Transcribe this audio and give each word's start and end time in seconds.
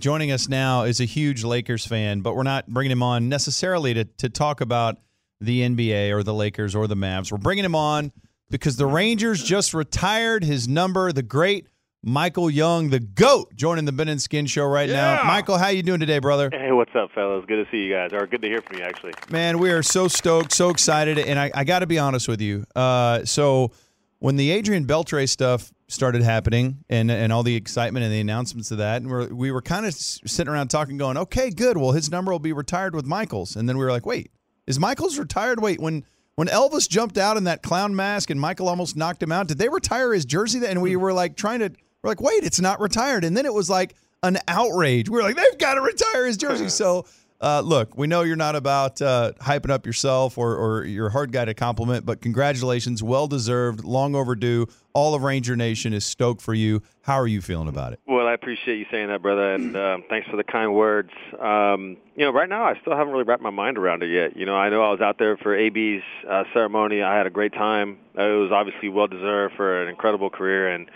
Joining 0.00 0.32
us 0.32 0.48
now 0.48 0.84
is 0.84 0.98
a 0.98 1.04
huge 1.04 1.44
Lakers 1.44 1.84
fan, 1.84 2.22
but 2.22 2.34
we're 2.34 2.42
not 2.42 2.66
bringing 2.66 2.90
him 2.90 3.02
on 3.02 3.28
necessarily 3.28 3.92
to, 3.92 4.04
to 4.04 4.30
talk 4.30 4.62
about 4.62 4.96
the 5.42 5.60
NBA 5.60 6.10
or 6.10 6.22
the 6.22 6.32
Lakers 6.32 6.74
or 6.74 6.86
the 6.86 6.94
Mavs. 6.94 7.30
We're 7.30 7.36
bringing 7.36 7.66
him 7.66 7.74
on 7.74 8.10
because 8.48 8.76
the 8.76 8.86
Rangers 8.86 9.42
just 9.42 9.74
retired 9.74 10.42
his 10.42 10.66
number, 10.66 11.12
the 11.12 11.22
great 11.22 11.66
Michael 12.02 12.48
Young, 12.48 12.88
the 12.88 12.98
GOAT, 12.98 13.54
joining 13.54 13.84
the 13.84 13.92
Ben 13.92 14.08
and 14.08 14.22
Skin 14.22 14.46
show 14.46 14.64
right 14.64 14.88
now. 14.88 15.22
Michael, 15.24 15.58
how 15.58 15.68
you 15.68 15.82
doing 15.82 16.00
today, 16.00 16.18
brother? 16.18 16.48
Hey, 16.50 16.72
what's 16.72 16.94
up, 16.94 17.10
fellas? 17.14 17.44
Good 17.46 17.62
to 17.62 17.70
see 17.70 17.76
you 17.76 17.92
guys, 17.92 18.14
or 18.14 18.26
good 18.26 18.40
to 18.40 18.48
hear 18.48 18.62
from 18.62 18.78
you, 18.78 18.84
actually. 18.84 19.12
Man, 19.30 19.58
we 19.58 19.70
are 19.70 19.82
so 19.82 20.08
stoked, 20.08 20.52
so 20.52 20.70
excited, 20.70 21.18
and 21.18 21.38
I, 21.38 21.50
I 21.54 21.64
got 21.64 21.80
to 21.80 21.86
be 21.86 21.98
honest 21.98 22.26
with 22.26 22.40
you. 22.40 22.64
Uh, 22.74 23.26
so 23.26 23.72
when 24.20 24.36
the 24.36 24.50
Adrian 24.52 24.86
Beltre 24.86 25.28
stuff 25.28 25.72
started 25.88 26.22
happening, 26.22 26.84
and 26.88 27.10
and 27.10 27.32
all 27.32 27.42
the 27.42 27.56
excitement 27.56 28.04
and 28.04 28.12
the 28.12 28.20
announcements 28.20 28.70
of 28.70 28.78
that, 28.78 29.02
and 29.02 29.10
we're, 29.10 29.26
we 29.26 29.50
were 29.50 29.62
kind 29.62 29.84
of 29.84 29.92
sitting 29.94 30.52
around 30.52 30.68
talking, 30.68 30.96
going, 30.96 31.16
"Okay, 31.16 31.50
good. 31.50 31.76
Well, 31.76 31.92
his 31.92 32.10
number 32.10 32.30
will 32.30 32.38
be 32.38 32.52
retired 32.52 32.94
with 32.94 33.06
Michael's," 33.06 33.56
and 33.56 33.68
then 33.68 33.76
we 33.76 33.84
were 33.84 33.90
like, 33.90 34.06
"Wait, 34.06 34.30
is 34.66 34.78
Michael's 34.78 35.18
retired? 35.18 35.60
Wait, 35.60 35.80
when." 35.80 36.04
When 36.36 36.48
Elvis 36.48 36.88
jumped 36.88 37.18
out 37.18 37.36
in 37.36 37.44
that 37.44 37.62
clown 37.62 37.94
mask 37.94 38.30
and 38.30 38.40
Michael 38.40 38.70
almost 38.70 38.96
knocked 38.96 39.22
him 39.22 39.30
out, 39.30 39.46
did 39.46 39.58
they 39.58 39.68
retire 39.68 40.14
his 40.14 40.24
jersey? 40.24 40.64
And 40.64 40.80
we 40.80 40.96
were 40.96 41.12
like 41.12 41.36
trying 41.36 41.58
to, 41.58 41.70
we're 42.02 42.08
like, 42.08 42.22
wait, 42.22 42.44
it's 42.44 42.60
not 42.60 42.80
retired. 42.80 43.24
And 43.24 43.36
then 43.36 43.44
it 43.44 43.52
was 43.52 43.68
like 43.68 43.94
an 44.22 44.38
outrage. 44.48 45.10
We 45.10 45.18
were 45.18 45.22
like, 45.22 45.36
they've 45.36 45.58
got 45.58 45.74
to 45.74 45.82
retire 45.82 46.24
his 46.24 46.38
jersey. 46.38 46.70
So 46.70 47.04
uh, 47.40 47.62
look, 47.64 47.96
we 47.96 48.06
know 48.06 48.20
you're 48.20 48.36
not 48.36 48.54
about 48.54 49.00
uh, 49.00 49.32
hyping 49.40 49.70
up 49.70 49.86
yourself 49.86 50.36
or, 50.36 50.56
or 50.56 50.84
you're 50.84 51.08
hard 51.08 51.32
guy 51.32 51.46
to 51.46 51.54
compliment, 51.54 52.04
but 52.04 52.20
congratulations, 52.20 53.02
well 53.02 53.26
deserved, 53.26 53.82
long 53.82 54.14
overdue. 54.14 54.66
All 54.92 55.14
of 55.14 55.22
Ranger 55.22 55.56
Nation 55.56 55.94
is 55.94 56.04
stoked 56.04 56.42
for 56.42 56.52
you. 56.52 56.82
How 57.02 57.14
are 57.14 57.26
you 57.26 57.40
feeling 57.40 57.68
about 57.68 57.94
it? 57.94 58.00
Well, 58.06 58.26
I 58.26 58.34
appreciate 58.34 58.76
you 58.76 58.84
saying 58.90 59.08
that, 59.08 59.22
brother, 59.22 59.54
and 59.54 59.74
um, 59.74 60.04
thanks 60.10 60.28
for 60.28 60.36
the 60.36 60.44
kind 60.44 60.74
words. 60.74 61.10
Um, 61.40 61.96
you 62.14 62.26
know, 62.26 62.30
right 62.30 62.48
now 62.48 62.64
I 62.64 62.78
still 62.80 62.94
haven't 62.94 63.12
really 63.12 63.24
wrapped 63.24 63.42
my 63.42 63.50
mind 63.50 63.78
around 63.78 64.02
it 64.02 64.12
yet. 64.12 64.36
You 64.36 64.44
know, 64.44 64.56
I 64.56 64.68
know 64.68 64.82
I 64.82 64.90
was 64.90 65.00
out 65.00 65.18
there 65.18 65.38
for 65.38 65.56
AB's 65.56 66.02
uh, 66.28 66.44
ceremony. 66.52 67.02
I 67.02 67.16
had 67.16 67.26
a 67.26 67.30
great 67.30 67.54
time. 67.54 67.98
Uh, 68.18 68.22
it 68.22 68.36
was 68.36 68.52
obviously 68.52 68.90
well 68.90 69.06
deserved 69.06 69.54
for 69.56 69.82
an 69.82 69.88
incredible 69.88 70.28
career, 70.28 70.68
and 70.68 70.90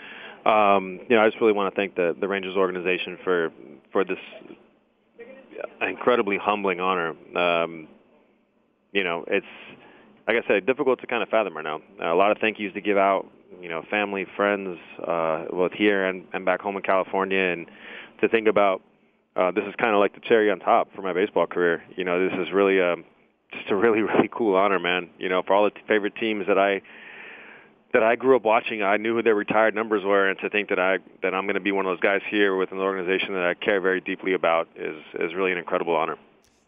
um, 0.45 0.99
you 1.09 1.15
know, 1.15 1.23
I 1.23 1.29
just 1.29 1.41
really 1.41 1.53
want 1.53 1.73
to 1.73 1.75
thank 1.75 1.95
the 1.95 2.15
the 2.19 2.27
Rangers 2.27 2.55
organization 2.55 3.17
for 3.23 3.51
for 3.91 4.03
this 4.03 4.19
incredibly 5.81 6.37
humbling 6.37 6.79
honor. 6.79 7.15
Um, 7.37 7.87
you 8.91 9.03
know, 9.03 9.25
it's 9.27 9.45
like 10.27 10.37
I 10.43 10.47
said, 10.47 10.65
difficult 10.65 10.99
to 11.01 11.07
kind 11.07 11.21
of 11.21 11.29
fathom 11.29 11.55
right 11.55 11.63
now. 11.63 11.81
A 12.01 12.15
lot 12.15 12.31
of 12.31 12.37
thank 12.39 12.59
yous 12.59 12.73
to 12.73 12.81
give 12.81 12.97
out. 12.97 13.27
You 13.61 13.69
know, 13.69 13.83
family, 13.89 14.25
friends, 14.35 14.77
uh, 15.05 15.45
both 15.49 15.71
here 15.71 16.05
and, 16.05 16.25
and 16.33 16.45
back 16.45 16.61
home 16.61 16.75
in 16.75 16.81
California, 16.81 17.39
and 17.39 17.67
to 18.21 18.27
think 18.27 18.47
about 18.47 18.81
uh, 19.35 19.51
this 19.51 19.63
is 19.67 19.73
kind 19.77 19.93
of 19.93 19.99
like 19.99 20.13
the 20.13 20.21
cherry 20.21 20.49
on 20.49 20.59
top 20.59 20.89
for 20.95 21.01
my 21.01 21.13
baseball 21.13 21.45
career. 21.45 21.83
You 21.95 22.03
know, 22.03 22.27
this 22.27 22.37
is 22.39 22.51
really 22.53 22.79
a 22.79 22.95
just 23.51 23.69
a 23.69 23.75
really 23.75 24.01
really 24.13 24.29
cool 24.31 24.55
honor, 24.55 24.79
man. 24.79 25.09
You 25.17 25.29
know, 25.29 25.43
for 25.45 25.53
all 25.53 25.65
the 25.65 25.71
t- 25.71 25.81
favorite 25.87 26.15
teams 26.15 26.47
that 26.47 26.57
I 26.57 26.81
that 27.95 28.03
I 28.03 28.17
grew 28.17 28.35
up 28.35 28.43
watching, 28.43 28.83
I 28.83 28.97
knew 28.97 29.15
who 29.15 29.23
their 29.23 29.35
retired 29.35 29.73
numbers 29.73 30.03
were, 30.03 30.27
and 30.27 30.37
to 30.39 30.49
think 30.49 30.67
that 30.67 30.79
I 30.79 30.97
that 31.21 31.33
I'm 31.33 31.45
going 31.45 31.55
to 31.55 31.61
be 31.61 31.71
one 31.71 31.85
of 31.85 31.91
those 31.91 32.01
guys 32.01 32.19
here 32.29 32.57
with 32.57 32.73
an 32.73 32.79
organization 32.79 33.33
that 33.35 33.45
I 33.45 33.53
care 33.53 33.79
very 33.79 34.01
deeply 34.01 34.33
about 34.33 34.67
is 34.75 34.97
is 35.17 35.33
really 35.33 35.53
an 35.53 35.57
incredible 35.57 35.95
honor. 35.95 36.17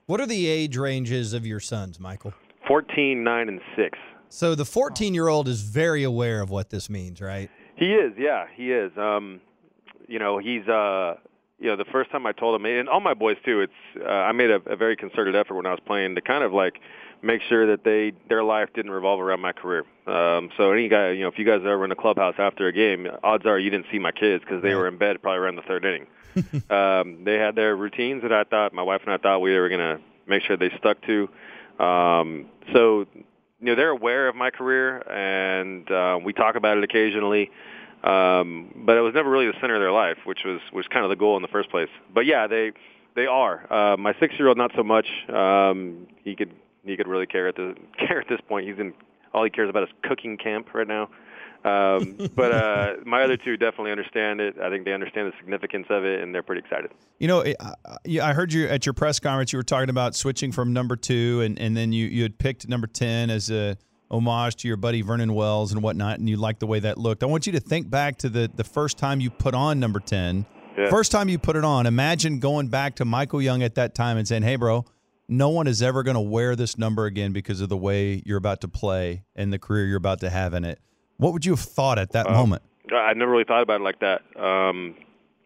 What 0.05 0.21
are 0.21 0.25
the 0.25 0.47
age 0.47 0.77
ranges 0.77 1.33
of 1.33 1.45
your 1.45 1.59
sons, 1.59 1.99
Michael? 1.99 2.33
14, 2.65 3.25
9, 3.25 3.49
and 3.49 3.59
6. 3.75 3.99
So 4.29 4.55
the 4.55 4.63
14 4.63 5.13
year 5.13 5.27
old 5.27 5.49
is 5.49 5.61
very 5.61 6.03
aware 6.03 6.41
of 6.41 6.49
what 6.49 6.69
this 6.69 6.89
means, 6.89 7.19
right? 7.19 7.49
He 7.75 7.94
is, 7.94 8.13
yeah, 8.17 8.45
he 8.55 8.71
is. 8.71 8.91
Um, 8.97 9.41
you 10.07 10.19
know, 10.19 10.38
he's 10.38 10.65
uh, 10.67 11.15
you 11.59 11.68
know, 11.68 11.75
the 11.75 11.85
first 11.85 12.12
time 12.12 12.25
I 12.25 12.34
told 12.34 12.59
him, 12.59 12.66
and 12.66 12.88
all 12.88 13.00
my 13.00 13.13
boys 13.13 13.38
too. 13.44 13.62
It's 13.62 14.06
uh, 14.06 14.09
I 14.09 14.31
made 14.31 14.51
a, 14.51 14.62
a 14.68 14.75
very 14.75 14.95
concerted 14.95 15.35
effort 15.35 15.56
when 15.56 15.66
I 15.66 15.72
was 15.72 15.79
playing 15.85 16.16
to 16.16 16.22
kind 16.22 16.44
of 16.44 16.53
like 16.53 16.79
make 17.22 17.41
sure 17.50 17.68
that 17.68 17.84
they 17.84 18.13
their 18.29 18.44
life 18.44 18.69
didn't 18.75 18.91
revolve 18.91 19.19
around 19.19 19.41
my 19.41 19.53
career. 19.53 19.84
Um, 20.06 20.50
so 20.57 20.72
any 20.72 20.88
guy, 20.88 21.12
you 21.12 21.22
know, 21.22 21.29
if 21.29 21.40
you 21.40 21.45
guys 21.45 21.62
are 21.62 21.69
ever 21.69 21.85
in 21.85 21.91
a 21.91 21.95
clubhouse 21.95 22.35
after 22.38 22.68
a 22.68 22.72
game, 22.72 23.07
odds 23.23 23.45
are 23.45 23.57
you 23.57 23.69
didn't 23.69 23.88
see 23.91 24.00
my 24.00 24.12
kids 24.12 24.44
because 24.44 24.62
they 24.62 24.75
were 24.75 24.88
in 24.88 24.97
bed 24.97 25.22
probably 25.22 25.40
around 25.40 25.56
the 25.56 25.63
third 25.63 25.85
inning. 25.85 26.07
um, 26.69 27.23
they 27.23 27.35
had 27.35 27.56
their 27.56 27.75
routines 27.75 28.22
that 28.22 28.31
I 28.31 28.44
thought 28.44 28.72
my 28.74 28.84
wife 28.84 29.01
and 29.03 29.12
I 29.12 29.18
thought 29.18 29.39
we 29.39 29.57
were 29.57 29.69
going 29.69 29.79
to 29.79 30.00
make 30.28 30.44
sure 30.44 30.57
they 30.57 30.72
stuck 30.78 31.01
to. 31.03 31.28
Um, 31.84 32.47
so 32.74 33.06
you 33.59 33.66
know 33.66 33.75
they're 33.75 33.89
aware 33.89 34.28
of 34.28 34.35
my 34.35 34.51
career 34.51 35.00
and 35.12 35.89
uh, 35.89 36.19
we 36.24 36.34
talk 36.34 36.56
about 36.56 36.78
it 36.78 36.84
occasionally. 36.84 37.50
Um, 38.03 38.73
but 38.85 38.95
it 38.97 39.01
was 39.01 39.13
never 39.15 39.29
really 39.29 39.47
the 39.47 39.57
center 39.59 39.75
of 39.75 39.81
their 39.81 39.91
life, 39.91 40.17
which 40.25 40.39
was 40.45 40.59
was 40.71 40.85
kind 40.87 41.03
of 41.03 41.09
the 41.09 41.15
goal 41.15 41.35
in 41.35 41.41
the 41.41 41.47
first 41.47 41.69
place. 41.69 41.89
But 42.13 42.25
yeah, 42.25 42.47
they 42.47 42.71
they 43.15 43.25
are. 43.25 43.71
Uh, 43.71 43.97
my 43.97 44.13
six 44.19 44.35
year 44.37 44.47
old 44.47 44.57
not 44.57 44.71
so 44.75 44.83
much. 44.83 45.07
Um, 45.29 46.07
he 46.23 46.35
could 46.35 46.51
he 46.85 46.95
could 46.95 47.07
really 47.07 47.25
care 47.25 47.47
at 47.47 47.55
the 47.55 47.75
care 47.97 48.21
at 48.21 48.27
this 48.29 48.39
point. 48.47 48.67
He's 48.67 48.79
in 48.79 48.93
all 49.33 49.43
he 49.43 49.49
cares 49.49 49.69
about 49.69 49.83
is 49.83 49.89
cooking 50.03 50.37
camp 50.37 50.73
right 50.73 50.87
now. 50.87 51.09
Um, 51.65 52.17
but 52.35 52.51
uh, 52.51 52.93
my 53.05 53.23
other 53.23 53.35
two 53.35 53.57
definitely 53.57 53.91
understand 53.91 54.39
it. 54.39 54.57
I 54.59 54.69
think 54.69 54.85
they 54.85 54.93
understand 54.93 55.31
the 55.31 55.37
significance 55.37 55.87
of 55.89 56.05
it, 56.05 56.21
and 56.21 56.33
they're 56.33 56.43
pretty 56.43 56.61
excited. 56.61 56.91
You 57.19 57.27
know, 57.27 57.43
I, 57.43 57.73
I 58.21 58.33
heard 58.33 58.53
you 58.53 58.67
at 58.67 58.85
your 58.85 58.93
press 58.93 59.19
conference. 59.19 59.51
You 59.51 59.57
were 59.57 59.63
talking 59.63 59.89
about 59.89 60.15
switching 60.15 60.51
from 60.51 60.71
number 60.71 60.95
two, 60.95 61.41
and, 61.41 61.59
and 61.59 61.75
then 61.75 61.91
you, 61.91 62.05
you 62.07 62.23
had 62.23 62.37
picked 62.37 62.67
number 62.67 62.87
ten 62.87 63.29
as 63.29 63.49
a 63.49 63.77
homage 64.12 64.56
to 64.57 64.68
your 64.68 64.78
buddy 64.78 65.01
Vernon 65.01 65.34
Wells 65.34 65.72
and 65.73 65.81
whatnot, 65.84 66.19
and 66.19 66.29
you 66.29 66.38
liked 66.38 66.59
the 66.59 66.68
way 66.68 66.79
that 66.79 66.97
looked. 66.97 67.23
I 67.23 67.25
want 67.25 67.45
you 67.45 67.53
to 67.53 67.59
think 67.59 67.90
back 67.90 68.18
to 68.19 68.29
the 68.29 68.50
the 68.53 68.63
first 68.63 68.97
time 68.97 69.19
you 69.19 69.29
put 69.29 69.53
on 69.53 69.79
number 69.79 70.00
ten. 70.00 70.45
Yeah. 70.78 70.90
First 70.90 71.12
time 71.12 71.28
you 71.29 71.40
put 71.40 71.56
it 71.56 71.63
on. 71.66 71.85
Imagine 71.88 72.40
going 72.40 72.68
back 72.68 72.95
to 72.95 73.06
Michael 73.06 73.41
Young 73.41 73.63
at 73.63 73.75
that 73.75 73.95
time 73.95 74.18
and 74.18 74.28
saying, 74.28 74.44
"Hey, 74.44 74.56
bro." 74.56 74.85
No 75.29 75.50
one 75.50 75.68
is 75.68 75.81
ever 75.81 76.03
going 76.03 76.16
to 76.16 76.22
wear 76.22 76.56
this 76.56 76.78
number 76.78 77.03
again 77.03 77.34
because 77.34 77.59
of 77.59 77.68
the 77.68 77.75
way 77.75 78.23
you're 78.25 78.38
about 78.38 78.62
to 78.62 78.69
play 78.69 79.23
and 79.35 79.51
the 79.51 79.59
career 79.59 79.85
you're 79.85 79.97
about 79.97 80.22
to 80.22 80.29
have 80.29 80.53
in 80.53 80.63
it. 80.63 80.79
What 81.18 81.34
would 81.34 81.45
you 81.45 81.51
have 81.51 81.59
thought 81.59 82.00
at 82.00 82.12
that 82.13 82.28
Um, 82.28 82.34
moment? 82.34 82.62
I 82.95 83.13
never 83.13 83.29
really 83.29 83.44
thought 83.44 83.62
about 83.62 83.81
it 83.81 83.84
like 83.84 84.00
that. 84.00 84.22
Um, 84.41 84.95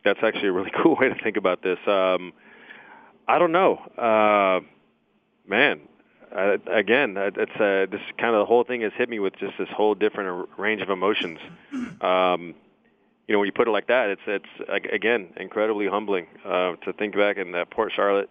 that's 0.05 0.19
actually 0.21 0.49
a 0.49 0.51
really 0.51 0.69
cool 0.83 0.97
way 0.97 1.09
to 1.09 1.15
think 1.23 1.35
about 1.35 1.63
this. 1.63 1.79
Um, 1.87 2.31
I 3.27 3.39
don't 3.39 3.51
know, 3.51 3.77
uh, 3.97 4.59
man. 5.47 5.79
Uh, 6.35 6.57
again, 6.71 7.15
it's 7.17 7.51
uh, 7.55 7.85
this 7.91 8.01
kind 8.17 8.33
of 8.35 8.41
the 8.41 8.45
whole 8.45 8.63
thing 8.63 8.81
has 8.81 8.91
hit 8.97 9.09
me 9.09 9.19
with 9.19 9.33
just 9.37 9.53
this 9.59 9.67
whole 9.75 9.95
different 9.95 10.49
range 10.57 10.81
of 10.81 10.89
emotions. 10.89 11.39
Um, 12.01 12.55
you 13.27 13.33
know, 13.35 13.39
when 13.39 13.45
you 13.47 13.51
put 13.53 13.67
it 13.67 13.71
like 13.71 13.87
that, 13.87 14.09
it's 14.09 14.21
it's 14.27 14.89
again 14.91 15.33
incredibly 15.37 15.87
humbling 15.87 16.27
uh, 16.45 16.75
to 16.85 16.93
think 16.97 17.15
back 17.15 17.37
in 17.37 17.51
that 17.51 17.69
Port 17.69 17.91
Charlotte, 17.95 18.29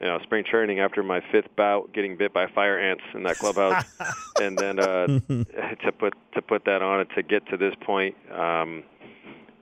you 0.00 0.06
know, 0.06 0.18
spring 0.22 0.44
training 0.48 0.80
after 0.80 1.02
my 1.02 1.20
fifth 1.32 1.54
bout, 1.56 1.92
getting 1.92 2.16
bit 2.16 2.32
by 2.32 2.46
fire 2.48 2.78
ants 2.78 3.02
in 3.14 3.22
that 3.24 3.38
clubhouse, 3.38 3.84
and 4.40 4.58
then 4.58 4.78
uh, 4.78 5.06
to 5.06 5.92
put 5.98 6.14
to 6.34 6.42
put 6.42 6.64
that 6.66 6.82
on 6.82 7.00
and 7.00 7.10
to 7.16 7.22
get 7.22 7.46
to 7.48 7.56
this 7.56 7.74
point. 7.80 8.16
Um, 8.32 8.84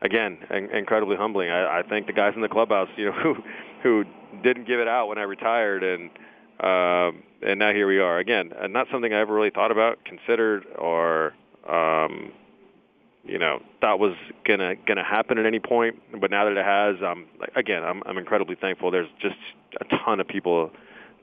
again, 0.02 0.38
in- 0.50 0.70
incredibly 0.70 1.16
humbling. 1.16 1.50
I, 1.50 1.80
I 1.80 1.82
thank 1.88 2.06
the 2.06 2.12
guys 2.12 2.32
in 2.34 2.42
the 2.42 2.48
clubhouse, 2.48 2.88
you 2.96 3.06
know, 3.06 3.12
who 3.22 3.36
who 3.82 4.04
didn't 4.43 4.66
give 4.66 4.81
it 4.81 4.88
out 4.88 5.08
when 5.08 5.19
I 5.19 5.22
retired, 5.22 5.82
and 5.82 6.10
um, 6.62 7.23
and 7.47 7.59
now 7.59 7.73
here 7.73 7.87
we 7.87 7.99
are 7.99 8.19
again. 8.19 8.53
And 8.56 8.73
not 8.73 8.87
something 8.93 9.12
I 9.12 9.20
ever 9.20 9.35
really 9.35 9.50
thought 9.50 9.73
about, 9.73 10.05
considered, 10.05 10.64
or 10.79 11.35
um, 11.69 12.32
you 13.25 13.38
know, 13.38 13.61
thought 13.81 13.99
was 13.99 14.17
gonna 14.47 14.75
gonna 14.87 15.05
happen 15.05 15.38
at 15.38 15.47
any 15.47 15.59
point. 15.59 15.97
But 16.20 16.31
now 16.31 16.44
that 16.44 16.56
it 16.56 16.64
has, 16.64 16.97
um, 17.03 17.26
again, 17.56 17.82
I'm 17.82 18.03
I'm 18.06 18.19
incredibly 18.19 18.56
thankful. 18.56 18.91
There's 18.91 19.09
just 19.20 19.37
a 19.81 19.85
ton 20.05 20.20
of 20.20 20.29
people 20.29 20.70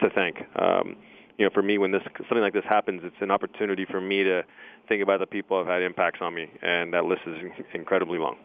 to 0.02 0.10
thank. 0.10 0.38
Um, 0.56 0.96
you 1.38 1.46
know, 1.46 1.52
for 1.54 1.62
me, 1.62 1.78
when 1.78 1.92
this 1.92 2.02
something 2.18 2.42
like 2.42 2.54
this 2.54 2.66
happens, 2.68 3.02
it's 3.04 3.16
an 3.22 3.32
opportunity 3.32 3.86
for 3.90 4.02
me 4.02 4.24
to 4.24 4.44
think 4.90 5.02
about 5.02 5.20
the 5.22 5.28
people 5.28 5.58
who 5.58 5.70
have 5.70 5.82
had 5.82 5.84
impacts 5.84 6.20
on 6.22 6.34
me, 6.36 6.50
and 6.62 6.94
that 6.94 7.06
list 7.06 7.22
is 7.26 7.38
incredibly 7.74 8.20
long. 8.20 8.36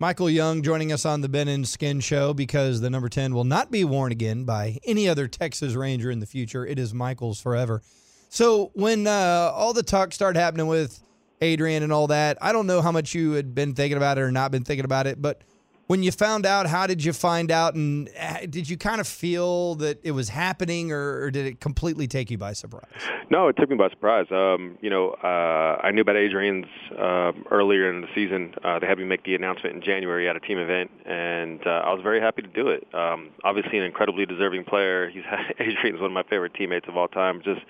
Michael 0.00 0.30
Young 0.30 0.62
joining 0.62 0.92
us 0.92 1.04
on 1.04 1.22
the 1.22 1.28
Ben 1.28 1.48
and 1.48 1.66
Skin 1.66 1.98
Show 1.98 2.32
because 2.32 2.80
the 2.80 2.88
number 2.88 3.08
10 3.08 3.34
will 3.34 3.42
not 3.42 3.72
be 3.72 3.82
worn 3.82 4.12
again 4.12 4.44
by 4.44 4.78
any 4.84 5.08
other 5.08 5.26
Texas 5.26 5.74
Ranger 5.74 6.08
in 6.08 6.20
the 6.20 6.26
future. 6.26 6.64
It 6.64 6.78
is 6.78 6.94
Michael's 6.94 7.40
forever. 7.40 7.82
So 8.28 8.70
when 8.74 9.08
uh, 9.08 9.50
all 9.52 9.72
the 9.72 9.82
talk 9.82 10.12
started 10.12 10.38
happening 10.38 10.68
with 10.68 11.00
Adrian 11.40 11.82
and 11.82 11.92
all 11.92 12.06
that, 12.06 12.38
I 12.40 12.52
don't 12.52 12.68
know 12.68 12.80
how 12.80 12.92
much 12.92 13.12
you 13.12 13.32
had 13.32 13.56
been 13.56 13.74
thinking 13.74 13.96
about 13.96 14.18
it 14.18 14.20
or 14.20 14.30
not 14.30 14.52
been 14.52 14.62
thinking 14.62 14.84
about 14.84 15.08
it, 15.08 15.20
but 15.20 15.42
when 15.88 16.02
you 16.02 16.12
found 16.12 16.44
out, 16.44 16.66
how 16.66 16.86
did 16.86 17.02
you 17.02 17.14
find 17.14 17.50
out, 17.50 17.74
and 17.74 18.10
uh, 18.20 18.40
did 18.40 18.68
you 18.68 18.76
kind 18.76 19.00
of 19.00 19.08
feel 19.08 19.74
that 19.76 19.98
it 20.04 20.12
was 20.12 20.28
happening, 20.28 20.92
or, 20.92 21.22
or 21.22 21.30
did 21.30 21.46
it 21.46 21.60
completely 21.60 22.06
take 22.06 22.30
you 22.30 22.36
by 22.36 22.52
surprise? 22.52 22.84
No, 23.30 23.48
it 23.48 23.56
took 23.56 23.70
me 23.70 23.76
by 23.76 23.88
surprise. 23.88 24.26
Um, 24.30 24.76
you 24.82 24.90
know, 24.90 25.16
uh, 25.24 25.80
I 25.82 25.90
knew 25.90 26.02
about 26.02 26.16
Adrian's 26.16 26.66
uh, 26.92 27.32
earlier 27.50 27.90
in 27.90 28.02
the 28.02 28.06
season. 28.14 28.54
Uh, 28.62 28.78
they 28.78 28.86
had 28.86 28.98
me 28.98 29.04
make 29.04 29.24
the 29.24 29.34
announcement 29.34 29.76
in 29.76 29.82
January 29.82 30.28
at 30.28 30.36
a 30.36 30.40
team 30.40 30.58
event, 30.58 30.90
and 31.06 31.66
uh, 31.66 31.70
I 31.86 31.94
was 31.94 32.02
very 32.02 32.20
happy 32.20 32.42
to 32.42 32.48
do 32.48 32.68
it. 32.68 32.86
Um, 32.94 33.30
obviously, 33.42 33.78
an 33.78 33.84
incredibly 33.84 34.26
deserving 34.26 34.64
player. 34.64 35.08
He's 35.08 35.24
Adrian's 35.58 36.00
one 36.00 36.10
of 36.10 36.12
my 36.12 36.22
favorite 36.24 36.52
teammates 36.52 36.86
of 36.86 36.98
all 36.98 37.08
time. 37.08 37.40
Just 37.42 37.62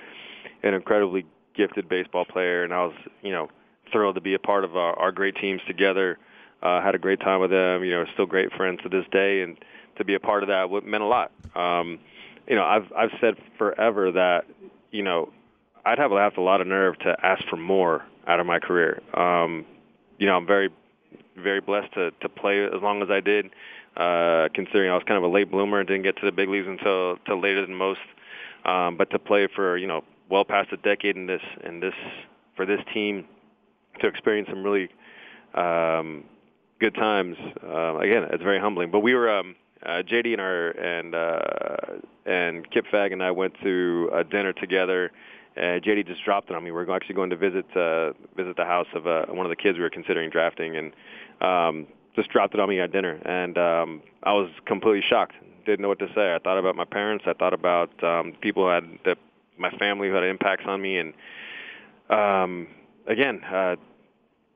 an 0.64 0.74
incredibly 0.74 1.24
gifted 1.54 1.88
baseball 1.88 2.24
player, 2.24 2.64
and 2.64 2.74
I 2.74 2.84
was, 2.84 2.94
you 3.22 3.30
know, 3.30 3.48
thrilled 3.92 4.16
to 4.16 4.20
be 4.20 4.34
a 4.34 4.40
part 4.40 4.64
of 4.64 4.76
our, 4.76 4.98
our 4.98 5.12
great 5.12 5.36
teams 5.36 5.60
together. 5.68 6.18
Uh, 6.62 6.82
had 6.82 6.94
a 6.94 6.98
great 6.98 7.20
time 7.20 7.40
with 7.40 7.50
them. 7.50 7.84
You 7.84 7.92
know, 7.92 8.04
still 8.14 8.26
great 8.26 8.52
friends 8.52 8.80
to 8.82 8.88
this 8.88 9.04
day, 9.12 9.42
and 9.42 9.56
to 9.96 10.04
be 10.04 10.14
a 10.14 10.20
part 10.20 10.42
of 10.42 10.48
that 10.48 10.68
meant 10.84 11.02
a 11.02 11.06
lot. 11.06 11.30
Um, 11.54 11.98
you 12.46 12.56
know, 12.56 12.64
I've 12.64 12.90
I've 12.96 13.10
said 13.20 13.34
forever 13.58 14.10
that 14.12 14.44
you 14.90 15.02
know 15.02 15.30
I'd 15.84 15.98
have 15.98 16.10
have 16.10 16.36
a 16.36 16.40
lot 16.40 16.60
of 16.60 16.66
nerve 16.66 16.98
to 17.00 17.16
ask 17.22 17.44
for 17.48 17.56
more 17.56 18.04
out 18.26 18.40
of 18.40 18.46
my 18.46 18.58
career. 18.58 19.00
Um, 19.14 19.64
you 20.18 20.26
know, 20.26 20.36
I'm 20.36 20.46
very 20.46 20.70
very 21.36 21.60
blessed 21.60 21.92
to 21.94 22.10
to 22.22 22.28
play 22.28 22.64
as 22.64 22.82
long 22.82 23.02
as 23.02 23.08
I 23.10 23.20
did. 23.20 23.50
Uh, 23.96 24.48
considering 24.54 24.90
I 24.90 24.94
was 24.94 25.02
kind 25.08 25.18
of 25.18 25.24
a 25.24 25.34
late 25.34 25.50
bloomer 25.50 25.80
and 25.80 25.88
didn't 25.88 26.04
get 26.04 26.16
to 26.18 26.24
the 26.24 26.30
big 26.30 26.48
leagues 26.48 26.68
until, 26.68 27.14
until 27.14 27.40
later 27.40 27.66
than 27.66 27.74
most, 27.74 27.98
um, 28.64 28.96
but 28.96 29.10
to 29.10 29.18
play 29.18 29.48
for 29.52 29.76
you 29.76 29.88
know 29.88 30.04
well 30.30 30.44
past 30.44 30.72
a 30.72 30.76
decade 30.76 31.16
in 31.16 31.26
this 31.26 31.42
in 31.64 31.80
this 31.80 31.94
for 32.54 32.64
this 32.64 32.80
team 32.94 33.24
to 34.00 34.06
experience 34.06 34.48
some 34.48 34.62
really 34.62 34.88
um, 35.54 36.22
good 36.78 36.94
times. 36.94 37.36
Uh, 37.62 37.98
again, 37.98 38.24
it's 38.30 38.42
very 38.42 38.60
humbling. 38.60 38.90
But 38.90 39.00
we 39.00 39.14
were 39.14 39.30
um, 39.30 39.56
uh, 39.84 40.02
JD 40.02 40.32
and 40.32 40.40
our 40.40 40.70
and 40.70 41.14
uh, 41.14 42.08
and 42.26 42.70
Kip 42.70 42.86
Fagg 42.92 43.12
and 43.12 43.22
I 43.22 43.30
went 43.30 43.54
to 43.62 44.10
a 44.12 44.24
dinner 44.24 44.52
together. 44.52 45.10
Uh, 45.56 45.80
JD 45.80 46.06
just 46.06 46.24
dropped 46.24 46.50
it 46.50 46.56
on 46.56 46.62
me. 46.62 46.70
We 46.70 46.80
are 46.80 46.90
actually 46.94 47.16
going 47.16 47.30
to 47.30 47.36
visit 47.36 47.64
uh, 47.76 48.12
visit 48.36 48.56
the 48.56 48.64
house 48.64 48.86
of 48.94 49.06
uh, 49.06 49.26
one 49.26 49.46
of 49.46 49.50
the 49.50 49.56
kids 49.56 49.76
we 49.76 49.82
were 49.82 49.90
considering 49.90 50.30
drafting, 50.30 50.76
and 50.76 50.92
um, 51.40 51.86
just 52.14 52.30
dropped 52.30 52.54
it 52.54 52.60
on 52.60 52.68
me 52.68 52.80
at 52.80 52.92
dinner. 52.92 53.20
And 53.24 53.58
um, 53.58 54.02
I 54.22 54.32
was 54.32 54.50
completely 54.66 55.02
shocked. 55.08 55.34
Didn't 55.66 55.80
know 55.80 55.88
what 55.88 55.98
to 55.98 56.08
say. 56.14 56.34
I 56.34 56.38
thought 56.38 56.58
about 56.58 56.76
my 56.76 56.84
parents. 56.84 57.24
I 57.26 57.32
thought 57.34 57.52
about 57.52 58.02
um, 58.02 58.34
people 58.40 58.64
who 58.64 58.70
had 58.70 58.84
that 59.04 59.18
my 59.58 59.70
family 59.72 60.08
who 60.08 60.14
had 60.14 60.24
impacts 60.24 60.64
on 60.66 60.80
me, 60.80 60.98
and 60.98 61.12
um, 62.10 62.68
again, 63.06 63.42
uh, 63.44 63.76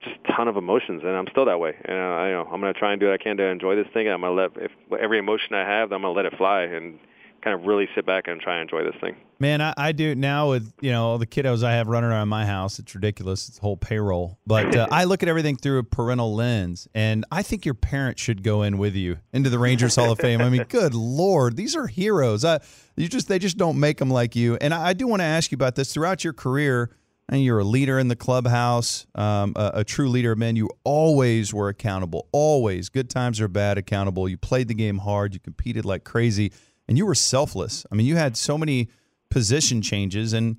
just 0.05 0.17
a 0.25 0.33
ton 0.37 0.49
of 0.49 0.57
emotions, 0.57 1.03
and 1.05 1.13
I'm 1.17 1.27
still 1.31 1.45
that 1.47 1.61
way. 1.61 1.75
And 1.85 1.97
uh, 1.97 2.01
I 2.01 2.27
you 2.29 2.35
know 2.35 2.49
I'm 2.51 2.61
going 2.61 2.73
to 2.73 2.79
try 2.79 2.93
and 2.93 3.01
do 3.01 3.07
what 3.07 3.21
I 3.21 3.23
can 3.23 3.37
to 3.37 3.45
enjoy 3.45 3.77
this 3.77 3.87
thing. 3.93 4.07
And 4.07 4.15
I'm 4.15 4.21
going 4.21 4.37
to 4.37 4.59
let 4.59 4.71
if 4.71 5.01
every 5.01 5.19
emotion 5.19 5.55
I 5.55 5.67
have, 5.67 5.93
I'm 5.93 6.03
going 6.03 6.15
to 6.15 6.17
let 6.17 6.27
it 6.27 6.37
fly 6.37 6.63
and 6.63 6.99
kind 7.43 7.59
of 7.59 7.67
really 7.67 7.89
sit 7.95 8.07
back 8.07 8.29
and 8.29 8.41
try 8.41 8.59
and 8.59 8.63
enjoy 8.63 8.85
this 8.85 8.99
thing. 9.01 9.17
Man, 9.39 9.61
I, 9.61 9.75
I 9.77 9.93
do 9.93 10.15
now 10.15 10.51
with 10.51 10.73
you 10.81 10.93
know 10.93 11.05
all 11.05 11.19
the 11.19 11.27
kiddos 11.27 11.65
I 11.65 11.73
have 11.73 11.89
running 11.89 12.11
around 12.11 12.29
my 12.29 12.47
house. 12.47 12.79
It's 12.79 12.95
ridiculous. 12.95 13.49
It's 13.49 13.59
a 13.59 13.61
whole 13.61 13.77
payroll, 13.77 14.39
but 14.47 14.75
uh, 14.75 14.87
I 14.93 15.05
look 15.05 15.23
at 15.23 15.29
everything 15.29 15.57
through 15.57 15.79
a 15.79 15.85
parental 15.85 16.35
lens, 16.35 16.87
and 16.95 17.25
I 17.33 17.43
think 17.43 17.65
your 17.65 17.75
parents 17.75 18.23
should 18.23 18.43
go 18.43 18.63
in 18.63 18.79
with 18.79 18.95
you 18.95 19.19
into 19.33 19.51
the 19.51 19.59
Rangers 19.59 19.97
Hall 19.97 20.13
of 20.13 20.19
Fame. 20.19 20.41
I 20.41 20.49
mean, 20.49 20.65
good 20.69 20.95
lord, 20.95 21.57
these 21.57 21.75
are 21.75 21.89
heroes. 21.89 22.45
Uh, 22.45 22.61
you 22.97 23.09
just 23.09 23.29
they 23.29 23.39
just 23.39 23.57
don't 23.57 23.81
make 23.81 23.99
them 23.99 24.11
like 24.11 24.37
you. 24.37 24.57
And 24.61 24.73
I, 24.73 24.89
I 24.89 24.93
do 24.93 25.07
want 25.07 25.21
to 25.21 25.27
ask 25.27 25.51
you 25.51 25.57
about 25.57 25.75
this 25.75 25.93
throughout 25.93 26.23
your 26.23 26.33
career 26.33 26.91
and 27.29 27.43
you're 27.43 27.61
a 27.61 27.65
leader 27.65 27.99
in 27.99 28.09
the 28.09 28.17
clubhouse, 28.17 29.07
um, 29.15 29.53
a, 29.57 29.71
a, 29.77 29.85
true 29.85 30.09
leader 30.09 30.33
of 30.33 30.39
men. 30.39 30.57
You 30.57 30.69
always 30.85 31.55
were 31.55 31.69
accountable, 31.69 32.29
always, 32.33 32.89
good 32.89 33.09
times 33.09 33.41
or 33.41 33.49
bad, 33.49 33.79
accountable. 33.79 34.29
You 34.29 34.37
played 34.37 34.69
the 34.69 34.75
game 34.75 34.99
hard, 34.99 35.35
you 35.35 35.41
competed 35.41 35.85
like 35.85 36.05
crazy, 36.05 36.53
and 36.89 36.99
you 36.99 37.07
were 37.07 37.15
selfless. 37.15 37.87
I 37.91 37.95
mean, 37.95 38.07
you 38.07 38.17
had 38.17 38.37
so 38.37 38.59
many 38.59 38.91
position 39.31 39.83
changes, 39.83 40.33
and 40.33 40.57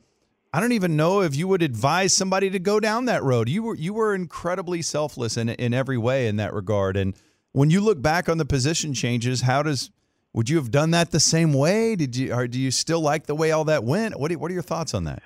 I 0.53 0.59
don't 0.59 0.71
even 0.71 0.95
know 0.95 1.21
if 1.21 1.35
you 1.35 1.47
would 1.47 1.61
advise 1.61 2.13
somebody 2.13 2.49
to 2.51 2.59
go 2.59 2.79
down 2.79 3.05
that 3.05 3.23
road. 3.23 3.49
You 3.49 3.63
were 3.63 3.75
you 3.75 3.93
were 3.93 4.15
incredibly 4.15 4.81
selfless 4.81 5.35
in 5.37 5.49
in 5.49 5.73
every 5.73 5.97
way 5.97 6.27
in 6.27 6.37
that 6.37 6.53
regard. 6.53 6.95
And 6.95 7.15
when 7.51 7.69
you 7.69 7.81
look 7.81 8.01
back 8.01 8.29
on 8.29 8.37
the 8.37 8.45
position 8.45 8.93
changes, 8.93 9.41
how 9.41 9.63
does 9.63 9.91
would 10.33 10.49
you 10.49 10.57
have 10.57 10.71
done 10.71 10.91
that 10.91 11.11
the 11.11 11.19
same 11.19 11.53
way? 11.53 11.95
Did 11.95 12.15
you 12.15 12.33
or 12.33 12.47
do 12.47 12.59
you 12.59 12.71
still 12.71 13.01
like 13.01 13.25
the 13.25 13.35
way 13.35 13.51
all 13.51 13.65
that 13.65 13.83
went? 13.83 14.19
What 14.19 14.31
are, 14.31 14.37
what 14.37 14.49
are 14.49 14.53
your 14.53 14.63
thoughts 14.63 14.93
on 14.93 15.05
that? 15.05 15.21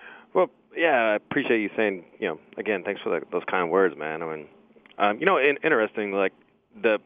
Yeah, 0.78 1.14
I 1.14 1.16
appreciate 1.16 1.60
you 1.60 1.72
saying, 1.76 2.06
you 2.20 2.28
know, 2.28 2.40
again, 2.58 2.84
thanks 2.84 3.02
for 3.02 3.10
the, 3.10 3.26
those 3.32 3.42
kind 3.50 3.72
words, 3.72 3.98
man. 3.98 4.22
I 4.22 4.36
mean, 4.36 4.48
um, 5.00 5.20
you 5.20 5.26
know, 5.26 5.38
in, 5.38 5.58
interesting, 5.64 6.12
like 6.12 6.34
the 6.82 7.00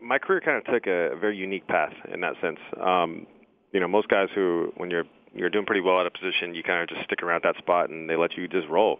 my 0.00 0.18
career 0.18 0.40
kind 0.40 0.56
of 0.56 0.64
took 0.64 0.86
a, 0.86 1.12
a 1.12 1.16
very 1.16 1.36
unique 1.36 1.66
path 1.68 1.92
in 2.12 2.20
that 2.20 2.34
sense. 2.40 2.58
Um, 2.80 3.26
you 3.72 3.80
know, 3.80 3.88
most 3.88 4.08
guys 4.08 4.28
who, 4.34 4.72
when 4.78 4.90
you're 4.90 5.04
you're 5.34 5.50
doing 5.50 5.66
pretty 5.66 5.82
well 5.82 6.00
at 6.00 6.06
a 6.06 6.10
position, 6.10 6.54
you 6.54 6.62
kind 6.62 6.82
of 6.82 6.88
just 6.88 7.04
stick 7.04 7.22
around 7.22 7.44
that 7.44 7.56
spot 7.58 7.90
and 7.90 8.08
they 8.08 8.16
let 8.16 8.34
you 8.36 8.48
just 8.48 8.66
roll. 8.68 8.98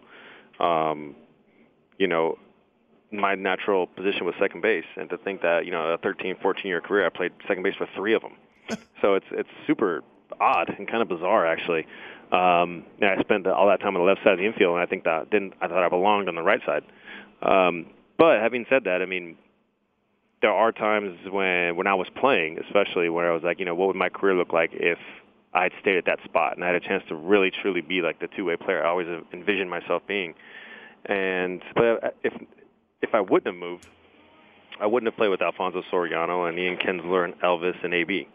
Um, 0.59 1.15
you 1.97 2.05
know, 2.05 2.37
my 3.11 3.33
natural 3.33 3.87
position 3.87 4.25
was 4.25 4.35
second 4.39 4.61
base, 4.61 4.85
and 4.95 5.09
to 5.09 5.17
think 5.17 5.41
that 5.41 5.65
you 5.65 5.71
know 5.71 5.93
a 5.93 5.97
13, 5.97 6.35
14 6.39 6.65
year 6.65 6.81
career, 6.81 7.07
I 7.07 7.09
played 7.09 7.31
second 7.47 7.63
base 7.63 7.75
for 7.75 7.87
three 7.95 8.13
of 8.13 8.21
them. 8.21 8.33
so 9.01 9.15
it's 9.15 9.25
it's 9.31 9.49
super 9.65 10.03
odd 10.39 10.73
and 10.77 10.87
kind 10.87 11.01
of 11.01 11.09
bizarre 11.09 11.45
actually. 11.45 11.85
Um, 12.31 12.85
and 12.99 13.09
I 13.09 13.21
spent 13.21 13.47
all 13.47 13.67
that 13.67 13.79
time 13.79 13.95
on 13.95 14.01
the 14.01 14.07
left 14.07 14.21
side 14.23 14.33
of 14.33 14.39
the 14.39 14.45
infield, 14.45 14.73
and 14.73 14.81
I 14.81 14.85
think 14.85 15.05
that 15.05 15.29
didn't. 15.29 15.53
I 15.61 15.67
thought 15.67 15.81
I 15.83 15.87
belonged 15.87 16.27
on 16.27 16.35
the 16.35 16.41
right 16.41 16.59
side. 16.65 16.83
Um, 17.41 17.87
but 18.17 18.41
having 18.41 18.65
said 18.69 18.83
that, 18.83 19.01
I 19.01 19.05
mean, 19.05 19.37
there 20.41 20.51
are 20.51 20.71
times 20.71 21.17
when 21.31 21.77
when 21.77 21.87
I 21.87 21.93
was 21.93 22.07
playing, 22.19 22.59
especially 22.59 23.09
where 23.09 23.31
I 23.31 23.33
was 23.33 23.43
like, 23.43 23.59
you 23.59 23.65
know, 23.65 23.75
what 23.75 23.87
would 23.87 23.95
my 23.95 24.09
career 24.09 24.35
look 24.35 24.51
like 24.51 24.71
if 24.73 24.97
I 25.53 25.63
had 25.63 25.71
stayed 25.81 25.97
at 25.97 26.05
that 26.05 26.19
spot 26.25 26.55
and 26.55 26.63
I 26.63 26.67
had 26.67 26.75
a 26.75 26.79
chance 26.79 27.03
to 27.09 27.15
really 27.15 27.49
truly 27.49 27.81
be 27.81 28.01
like 28.01 28.19
the 28.19 28.27
two-way 28.35 28.57
player 28.57 28.85
I 28.85 28.89
always 28.89 29.07
envisioned 29.33 29.69
myself 29.69 30.03
being. 30.07 30.33
And 31.05 31.61
but 31.75 32.15
if 32.23 32.33
if 33.01 33.13
I 33.13 33.21
wouldn't 33.21 33.47
have 33.47 33.55
moved, 33.55 33.87
I 34.79 34.85
wouldn't 34.85 35.11
have 35.11 35.17
played 35.17 35.29
with 35.29 35.41
Alfonso 35.41 35.81
Soriano 35.91 36.49
and 36.49 36.59
Ian 36.59 36.77
Kinsler 36.77 37.23
and 37.23 37.33
Elvis 37.41 37.81
and 37.83 37.93
AB. 37.93 38.27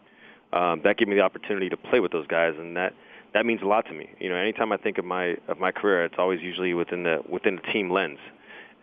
Um, 0.53 0.81
that 0.83 0.97
gave 0.97 1.07
me 1.07 1.15
the 1.15 1.21
opportunity 1.21 1.67
to 1.69 1.77
play 1.77 1.99
with 1.99 2.11
those 2.11 2.27
guys, 2.27 2.53
and 2.57 2.77
that 2.77 2.93
that 3.33 3.45
means 3.45 3.61
a 3.63 3.65
lot 3.65 3.87
to 3.87 3.93
me. 3.93 4.09
You 4.19 4.29
know, 4.29 4.35
anytime 4.35 4.71
I 4.71 4.77
think 4.77 4.99
of 4.99 5.05
my 5.05 5.35
of 5.47 5.59
my 5.59 5.71
career, 5.71 6.05
it's 6.05 6.15
always 6.17 6.41
usually 6.41 6.73
within 6.73 7.03
the 7.03 7.23
within 7.27 7.55
the 7.55 7.73
team 7.73 7.89
lens, 7.89 8.19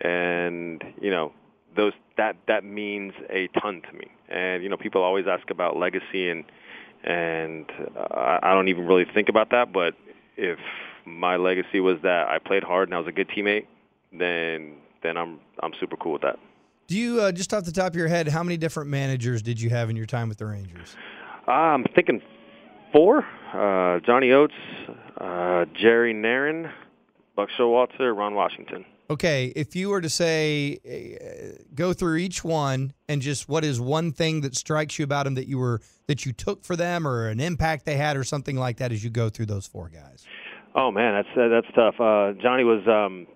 and 0.01 0.83
you 1.01 1.11
know, 1.11 1.33
those 1.77 1.93
that 2.17 2.37
that 2.49 2.65
means 2.65 3.13
a 3.31 3.49
ton 3.61 3.83
to 3.83 3.93
me. 3.97 4.09
And 4.29 4.65
you 4.65 4.69
know, 4.69 4.77
people 4.77 5.03
always 5.03 5.27
ask 5.29 5.49
about 5.51 5.77
legacy, 5.77 6.29
and 6.29 6.45
and 7.05 7.71
uh, 7.97 8.41
I 8.43 8.53
don't 8.53 8.69
even 8.69 8.87
really 8.87 9.07
think 9.15 9.29
about 9.29 9.51
that. 9.51 9.73
But 9.73 9.95
if 10.37 10.59
my 11.05 11.37
legacy 11.37 11.79
was 11.79 11.99
that 12.03 12.29
I 12.29 12.39
played 12.39 12.65
hard 12.65 12.89
and 12.89 12.95
I 12.95 12.99
was 12.99 13.07
a 13.07 13.13
good 13.13 13.29
teammate, 13.29 13.67
then 14.13 14.75
then 15.05 15.17
I'm 15.17 15.39
I'm 15.63 15.73
super 15.79 15.97
cool 15.97 16.13
with 16.15 16.23
that. 16.23 16.41
Do 16.89 16.99
you 16.99 17.21
uh, 17.21 17.31
just 17.31 17.55
off 17.55 17.65
the 17.65 17.71
top 17.71 17.93
of 17.93 17.97
your 17.97 18.09
head, 18.09 18.27
how 18.27 18.43
many 18.43 18.57
different 18.57 18.91
managers 18.91 19.43
did 19.43 19.61
you 19.61 19.71
have 19.71 19.91
in 19.91 19.95
your 19.95 20.07
time 20.07 20.29
with 20.29 20.39
the 20.39 20.47
Rangers? 20.47 20.97
Uh, 21.51 21.75
I'm 21.75 21.85
thinking 21.97 22.23
four. 22.93 23.27
Uh, 23.53 23.99
Johnny 24.07 24.31
Oates, 24.31 24.55
uh, 25.21 25.65
Jerry 25.75 26.15
Narron, 26.15 26.71
Buck 27.35 27.49
Showalter, 27.59 28.17
Ron 28.17 28.37
Washington. 28.37 28.85
Okay, 29.11 29.53
if 29.57 29.75
you 29.75 29.89
were 29.89 30.01
to 30.01 30.09
say, 30.09 30.79
uh, 30.87 31.61
go 31.75 31.93
through 31.93 32.19
each 32.19 32.45
one 32.45 32.93
and 33.09 33.21
just 33.21 33.49
what 33.49 33.65
is 33.65 33.81
one 33.81 34.13
thing 34.13 34.43
that 34.43 34.55
strikes 34.55 34.97
you 34.97 35.05
about 35.05 35.25
them 35.25 35.35
that 35.35 35.49
you 35.49 35.59
were 35.59 35.81
that 36.07 36.25
you 36.25 36.33
took 36.33 36.65
for 36.65 36.77
them 36.77 37.05
or 37.05 37.27
an 37.27 37.41
impact 37.41 37.85
they 37.85 37.97
had 37.97 38.17
or 38.17 38.23
something 38.23 38.55
like 38.55 38.77
that 38.77 38.93
as 38.93 39.03
you 39.03 39.11
go 39.11 39.29
through 39.29 39.47
those 39.47 39.67
four 39.67 39.89
guys. 39.89 40.25
Oh 40.77 40.93
man, 40.93 41.15
that's 41.15 41.37
uh, 41.37 41.49
that's 41.49 41.67
tough. 41.75 41.95
Uh, 41.99 42.41
Johnny 42.41 42.63
was, 42.63 42.87
um, 42.87 43.27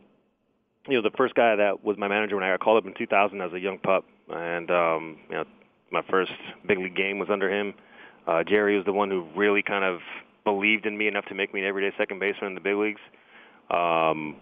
you 0.88 0.94
know, 0.94 1.02
the 1.02 1.16
first 1.16 1.34
guy 1.34 1.56
that 1.56 1.82
was 1.82 1.98
my 1.98 2.06
manager 2.06 2.36
when 2.36 2.44
I 2.44 2.52
got 2.52 2.60
called 2.60 2.78
up 2.78 2.86
in 2.86 2.94
2000 2.96 3.40
as 3.40 3.52
a 3.52 3.58
young 3.58 3.78
pup, 3.78 4.04
and 4.28 4.70
um, 4.70 5.18
you 5.28 5.34
know, 5.34 5.44
my 5.90 6.02
first 6.08 6.30
big 6.68 6.78
league 6.78 6.94
game 6.94 7.18
was 7.18 7.28
under 7.28 7.50
him. 7.50 7.74
Uh, 8.26 8.42
Jerry 8.44 8.76
was 8.76 8.84
the 8.86 8.92
one 8.92 9.10
who 9.10 9.26
really 9.36 9.62
kind 9.62 9.84
of 9.84 10.00
believed 10.44 10.86
in 10.86 10.96
me 10.96 11.08
enough 11.08 11.24
to 11.26 11.34
make 11.34 11.52
me 11.52 11.60
an 11.60 11.66
everyday 11.66 11.94
second 11.96 12.18
baseman 12.18 12.48
in 12.48 12.54
the 12.54 12.60
big 12.60 12.76
leagues. 12.76 13.00
Um, 13.70 14.36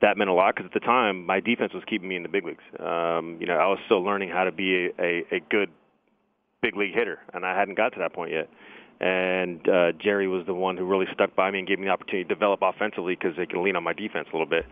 that 0.00 0.16
meant 0.16 0.30
a 0.30 0.32
lot 0.32 0.54
because 0.54 0.66
at 0.66 0.74
the 0.74 0.84
time 0.84 1.26
my 1.26 1.40
defense 1.40 1.72
was 1.74 1.82
keeping 1.86 2.08
me 2.08 2.16
in 2.16 2.22
the 2.22 2.28
big 2.28 2.44
leagues. 2.44 2.64
Um, 2.78 3.36
you 3.40 3.46
know, 3.46 3.56
I 3.56 3.66
was 3.66 3.78
still 3.86 4.02
learning 4.02 4.30
how 4.30 4.44
to 4.44 4.52
be 4.52 4.86
a, 4.86 5.02
a, 5.02 5.36
a 5.36 5.40
good 5.50 5.70
big 6.62 6.76
league 6.76 6.94
hitter, 6.94 7.18
and 7.32 7.44
I 7.44 7.58
hadn't 7.58 7.76
got 7.76 7.92
to 7.94 7.98
that 8.00 8.12
point 8.12 8.32
yet. 8.32 8.48
And 9.00 9.66
uh, 9.66 9.92
Jerry 9.92 10.28
was 10.28 10.44
the 10.46 10.54
one 10.54 10.76
who 10.76 10.84
really 10.84 11.06
stuck 11.14 11.34
by 11.34 11.50
me 11.50 11.60
and 11.60 11.68
gave 11.68 11.78
me 11.78 11.86
the 11.86 11.90
opportunity 11.90 12.24
to 12.24 12.34
develop 12.34 12.60
offensively 12.62 13.16
because 13.16 13.36
they 13.36 13.46
can 13.46 13.64
lean 13.64 13.76
on 13.76 13.82
my 13.82 13.94
defense 13.94 14.28
a 14.30 14.36
little 14.36 14.46
bit. 14.46 14.66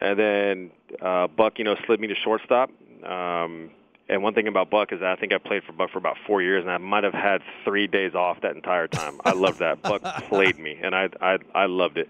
And 0.00 0.18
then 0.18 0.70
uh, 1.00 1.26
Buck, 1.28 1.54
you 1.56 1.64
know, 1.64 1.74
slid 1.86 2.00
me 2.00 2.08
to 2.08 2.14
shortstop. 2.22 2.70
Um, 3.02 3.70
and 4.12 4.22
one 4.22 4.34
thing 4.34 4.46
about 4.48 4.70
Buck 4.70 4.92
is 4.92 5.00
that 5.00 5.08
I 5.10 5.16
think 5.16 5.32
I 5.32 5.38
played 5.38 5.62
for 5.64 5.72
Buck 5.72 5.90
for 5.90 5.98
about 5.98 6.16
four 6.26 6.42
years, 6.42 6.62
and 6.62 6.70
I 6.70 6.78
might 6.78 7.04
have 7.04 7.14
had 7.14 7.40
three 7.64 7.86
days 7.86 8.14
off 8.14 8.40
that 8.42 8.54
entire 8.54 8.86
time. 8.88 9.20
I 9.24 9.32
loved 9.32 9.58
that. 9.60 9.82
Buck 9.82 10.02
played 10.28 10.58
me, 10.58 10.78
and 10.82 10.94
I 10.94 11.08
I 11.20 11.38
I 11.54 11.66
loved 11.66 11.98
it. 11.98 12.08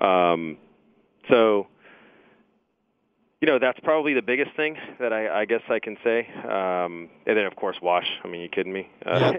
Um, 0.00 0.56
so 1.28 1.68
you 3.44 3.50
know, 3.52 3.58
that's 3.58 3.78
probably 3.80 4.14
the 4.14 4.22
biggest 4.22 4.56
thing 4.56 4.78
that 4.98 5.12
I, 5.12 5.42
I 5.42 5.44
guess 5.44 5.60
I 5.68 5.78
can 5.78 5.98
say. 6.02 6.26
Um, 6.48 7.10
and 7.26 7.36
then, 7.36 7.44
of 7.44 7.56
course, 7.56 7.76
Wash. 7.82 8.06
I 8.24 8.28
mean, 8.28 8.40
you 8.40 8.48
kidding 8.48 8.72
me? 8.72 8.88
Uh, 9.04 9.34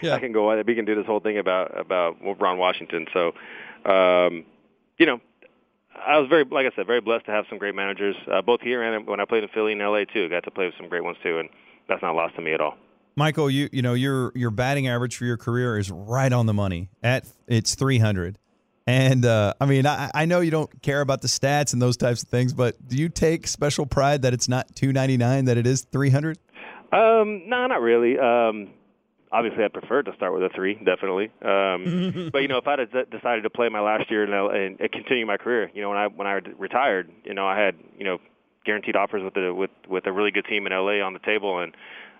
Yeah. 0.00 0.14
I 0.14 0.18
can 0.18 0.32
go. 0.32 0.50
on. 0.50 0.62
We 0.66 0.74
can 0.74 0.86
do 0.86 0.94
this 0.94 1.04
whole 1.04 1.20
thing 1.20 1.36
about 1.36 1.78
about 1.78 2.16
Ron 2.40 2.56
Washington. 2.56 3.06
So, 3.12 3.32
um, 3.84 4.46
you 4.96 5.04
know, 5.04 5.20
I 5.94 6.18
was 6.18 6.28
very, 6.28 6.44
like 6.44 6.66
I 6.66 6.74
said, 6.76 6.86
very 6.86 7.00
blessed 7.00 7.26
to 7.26 7.32
have 7.32 7.44
some 7.48 7.58
great 7.58 7.74
managers, 7.74 8.16
uh, 8.30 8.42
both 8.42 8.60
here 8.60 8.82
and 8.82 9.06
when 9.06 9.20
I 9.20 9.24
played 9.24 9.42
in 9.42 9.48
Philly 9.50 9.72
and 9.72 9.80
LA 9.80 10.04
too. 10.04 10.28
Got 10.28 10.44
to 10.44 10.50
play 10.50 10.66
with 10.66 10.74
some 10.76 10.88
great 10.88 11.04
ones 11.04 11.16
too, 11.22 11.38
and 11.38 11.48
that's 11.88 12.02
not 12.02 12.14
lost 12.14 12.36
to 12.36 12.42
me 12.42 12.52
at 12.52 12.60
all. 12.60 12.76
Michael, 13.16 13.48
you 13.48 13.68
you 13.72 13.82
know 13.82 13.94
your 13.94 14.32
your 14.34 14.50
batting 14.50 14.88
average 14.88 15.16
for 15.16 15.24
your 15.24 15.36
career 15.36 15.78
is 15.78 15.90
right 15.90 16.32
on 16.32 16.46
the 16.46 16.54
money. 16.54 16.88
At 17.02 17.26
it's 17.46 17.74
300. 17.74 18.38
And 18.86 19.24
uh, 19.24 19.54
I 19.60 19.66
mean, 19.66 19.86
I, 19.86 20.10
I 20.14 20.26
know 20.26 20.40
you 20.40 20.50
don't 20.50 20.82
care 20.82 21.00
about 21.00 21.22
the 21.22 21.28
stats 21.28 21.72
and 21.72 21.80
those 21.80 21.96
types 21.96 22.22
of 22.22 22.28
things, 22.28 22.52
but 22.52 22.76
do 22.86 22.96
you 22.96 23.08
take 23.08 23.46
special 23.46 23.86
pride 23.86 24.22
that 24.22 24.34
it's 24.34 24.46
not 24.46 24.74
299, 24.76 25.46
that 25.46 25.56
it 25.56 25.66
is 25.66 25.86
300? 25.90 26.38
Um, 26.92 27.48
no, 27.48 27.66
not 27.66 27.80
really. 27.80 28.18
Um, 28.18 28.70
obviously, 29.34 29.64
I 29.64 29.68
prefer 29.68 30.02
to 30.02 30.14
start 30.14 30.32
with 30.32 30.44
a 30.44 30.48
three, 30.54 30.74
definitely. 30.74 31.32
Um, 31.42 32.30
but 32.32 32.42
you 32.42 32.48
know, 32.48 32.58
if 32.58 32.66
I'd 32.66 32.78
have 32.78 33.10
decided 33.10 33.42
to 33.42 33.50
play 33.50 33.68
my 33.68 33.80
last 33.80 34.10
year 34.10 34.22
and, 34.22 34.32
and, 34.32 34.80
and 34.80 34.92
continue 34.92 35.26
my 35.26 35.36
career, 35.36 35.70
you 35.74 35.82
know, 35.82 35.90
when 35.90 35.98
I 35.98 36.06
when 36.06 36.26
I 36.26 36.40
retired, 36.58 37.10
you 37.24 37.34
know, 37.34 37.46
I 37.46 37.58
had 37.58 37.74
you 37.98 38.04
know 38.04 38.18
guaranteed 38.64 38.96
offers 38.96 39.22
with 39.22 39.36
a 39.36 39.52
with 39.52 39.70
with 39.88 40.06
a 40.06 40.12
really 40.12 40.30
good 40.30 40.46
team 40.46 40.66
in 40.66 40.72
LA 40.72 41.04
on 41.04 41.12
the 41.12 41.18
table, 41.18 41.58
and 41.58 41.74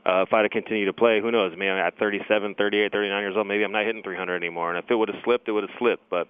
uh, 0.04 0.24
if 0.26 0.32
I'd 0.32 0.42
have 0.42 0.50
continued 0.50 0.86
to 0.86 0.92
play, 0.92 1.20
who 1.20 1.30
knows? 1.30 1.56
Man, 1.56 1.78
at 1.78 1.98
37, 1.98 2.56
38, 2.56 2.92
39 2.92 3.22
years 3.22 3.34
old, 3.36 3.46
maybe 3.46 3.64
I'm 3.64 3.72
not 3.72 3.86
hitting 3.86 4.02
300 4.02 4.36
anymore. 4.36 4.74
And 4.74 4.84
if 4.84 4.90
it 4.90 4.94
would 4.96 5.08
have 5.08 5.22
slipped, 5.24 5.48
it 5.48 5.52
would 5.52 5.64
have 5.64 5.78
slipped. 5.78 6.10
But 6.10 6.28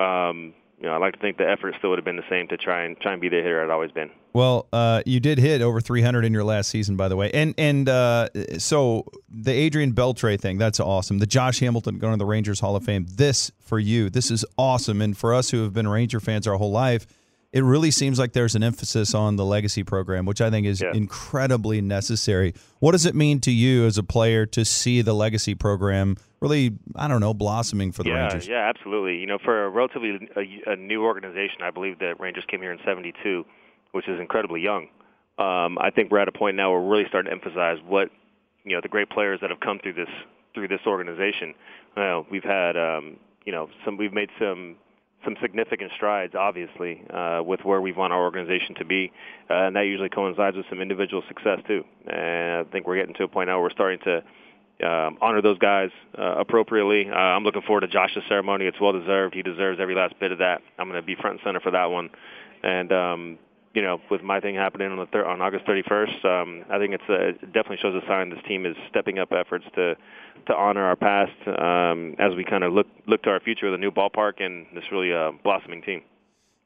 um, 0.00 0.54
you 0.80 0.86
know, 0.86 0.92
I 0.92 0.98
like 0.98 1.14
to 1.14 1.18
think 1.20 1.38
the 1.38 1.48
effort 1.48 1.74
still 1.78 1.90
would 1.90 1.98
have 1.98 2.04
been 2.04 2.16
the 2.16 2.28
same 2.30 2.46
to 2.48 2.56
try 2.56 2.84
and 2.84 2.98
try 3.00 3.12
and 3.12 3.20
be 3.20 3.28
the 3.28 3.36
hitter 3.36 3.62
I'd 3.62 3.70
always 3.70 3.90
been. 3.90 4.10
Well, 4.32 4.68
uh, 4.72 5.02
you 5.06 5.18
did 5.20 5.38
hit 5.38 5.60
over 5.62 5.80
300 5.80 6.24
in 6.24 6.32
your 6.32 6.44
last 6.44 6.70
season, 6.70 6.96
by 6.96 7.08
the 7.08 7.16
way. 7.16 7.30
And 7.32 7.54
and 7.58 7.88
uh, 7.88 8.28
so 8.58 9.06
the 9.28 9.52
Adrian 9.52 9.92
Beltre 9.92 10.38
thing, 10.40 10.58
that's 10.58 10.78
awesome. 10.80 11.18
The 11.18 11.26
Josh 11.26 11.60
Hamilton 11.60 11.98
going 11.98 12.12
to 12.14 12.18
the 12.18 12.26
Rangers 12.26 12.60
Hall 12.60 12.76
of 12.76 12.84
Fame. 12.84 13.06
This 13.10 13.50
for 13.60 13.78
you, 13.78 14.08
this 14.10 14.30
is 14.30 14.44
awesome. 14.56 15.02
And 15.02 15.16
for 15.16 15.34
us 15.34 15.50
who 15.50 15.62
have 15.62 15.72
been 15.72 15.88
Ranger 15.88 16.20
fans 16.20 16.46
our 16.46 16.56
whole 16.56 16.70
life, 16.70 17.06
it 17.52 17.64
really 17.64 17.90
seems 17.90 18.18
like 18.18 18.32
there's 18.34 18.54
an 18.54 18.62
emphasis 18.62 19.14
on 19.14 19.36
the 19.36 19.44
legacy 19.44 19.82
program, 19.82 20.26
which 20.26 20.40
I 20.42 20.50
think 20.50 20.66
is 20.66 20.82
Yeah. 20.82 20.92
incredibly 20.94 21.80
necessary. 21.80 22.52
What 22.78 22.92
does 22.92 23.06
it 23.06 23.14
mean 23.14 23.40
to 23.40 23.50
you 23.50 23.86
as 23.86 23.96
a 23.98 24.02
player 24.02 24.44
to 24.46 24.64
see 24.64 25.00
the 25.02 25.14
legacy 25.14 25.54
program 25.54 26.16
really, 26.40 26.72
I 26.96 27.08
don't 27.08 27.20
know, 27.20 27.34
blossoming 27.34 27.92
for 27.92 28.02
the 28.02 28.10
yeah, 28.10 28.22
Rangers? 28.22 28.48
Yeah, 28.48 28.68
absolutely. 28.68 29.18
You 29.18 29.26
know, 29.26 29.38
for 29.42 29.64
a 29.64 29.68
relatively 29.68 30.28
a, 30.36 30.72
a 30.72 30.76
new 30.76 31.04
organization, 31.04 31.62
I 31.62 31.70
believe 31.70 31.98
that 32.00 32.20
Rangers 32.20 32.44
came 32.48 32.60
here 32.60 32.72
in 32.72 32.78
'72, 32.84 33.44
which 33.92 34.08
is 34.08 34.20
incredibly 34.20 34.60
young. 34.60 34.88
Um, 35.38 35.78
I 35.78 35.90
think 35.94 36.10
we're 36.10 36.18
at 36.18 36.28
a 36.28 36.32
point 36.32 36.56
now 36.56 36.72
where 36.72 36.80
we're 36.80 36.90
really 36.90 37.08
starting 37.08 37.30
to 37.30 37.34
emphasize 37.34 37.78
what 37.86 38.10
you 38.64 38.74
know 38.74 38.80
the 38.82 38.88
great 38.88 39.10
players 39.10 39.40
that 39.40 39.50
have 39.50 39.60
come 39.60 39.78
through 39.78 39.94
this 39.94 40.08
through 40.54 40.68
this 40.68 40.80
organization. 40.86 41.54
Uh, 41.96 42.22
we've 42.30 42.44
had 42.44 42.76
um, 42.76 43.16
you 43.44 43.52
know 43.52 43.68
some 43.84 43.96
we've 43.96 44.12
made 44.12 44.30
some 44.38 44.76
some 45.24 45.36
significant 45.42 45.90
strides, 45.96 46.34
obviously, 46.34 47.02
uh, 47.12 47.42
with 47.44 47.60
where 47.64 47.80
we 47.80 47.92
want 47.92 48.12
our 48.12 48.22
organization 48.22 48.74
to 48.76 48.84
be, 48.84 49.12
uh, 49.50 49.66
and 49.66 49.76
that 49.76 49.82
usually 49.82 50.08
coincides 50.08 50.56
with 50.56 50.66
some 50.70 50.80
individual 50.80 51.22
success 51.26 51.58
too. 51.66 51.84
And 52.06 52.66
I 52.66 52.70
think 52.70 52.86
we're 52.86 52.96
getting 52.96 53.14
to 53.14 53.24
a 53.24 53.28
point 53.28 53.48
now 53.48 53.56
where 53.56 53.64
we're 53.64 53.70
starting 53.70 53.98
to 54.04 54.22
um, 54.84 55.18
honor 55.20 55.42
those 55.42 55.58
guys 55.58 55.90
uh, 56.16 56.36
appropriately. 56.38 57.08
Uh, 57.10 57.14
I'm 57.14 57.44
looking 57.44 57.62
forward 57.62 57.80
to 57.80 57.88
Josh's 57.88 58.22
ceremony. 58.28 58.66
It's 58.66 58.80
well 58.80 58.92
deserved. 58.92 59.34
He 59.34 59.42
deserves 59.42 59.80
every 59.80 59.94
last 59.94 60.18
bit 60.20 60.32
of 60.32 60.38
that. 60.38 60.62
I'm 60.78 60.88
going 60.88 61.00
to 61.00 61.06
be 61.06 61.16
front 61.16 61.38
and 61.38 61.40
center 61.44 61.60
for 61.60 61.72
that 61.72 61.86
one. 61.86 62.10
And 62.62 62.92
um, 62.92 63.38
you 63.74 63.82
know, 63.82 64.00
with 64.10 64.22
my 64.22 64.40
thing 64.40 64.54
happening 64.54 64.90
on 64.90 64.98
the 64.98 65.06
thir- 65.06 65.26
on 65.26 65.40
August 65.40 65.66
31st, 65.66 66.24
um, 66.24 66.64
I 66.70 66.78
think 66.78 66.94
it's 66.94 67.08
a, 67.08 67.28
it 67.28 67.52
definitely 67.52 67.78
shows 67.82 67.94
a 67.94 68.06
sign 68.06 68.30
this 68.30 68.38
team 68.46 68.66
is 68.66 68.76
stepping 68.88 69.18
up 69.18 69.32
efforts 69.32 69.64
to 69.74 69.94
to 70.46 70.54
honor 70.54 70.84
our 70.84 70.96
past 70.96 71.32
um, 71.46 72.14
as 72.18 72.34
we 72.36 72.44
kind 72.44 72.64
of 72.64 72.72
look 72.72 72.86
look 73.06 73.22
to 73.22 73.30
our 73.30 73.40
future 73.40 73.66
with 73.66 73.74
a 73.74 73.78
new 73.78 73.90
ballpark 73.90 74.42
and 74.42 74.66
this 74.74 74.84
really 74.90 75.12
uh, 75.12 75.32
blossoming 75.42 75.82
team. 75.82 76.02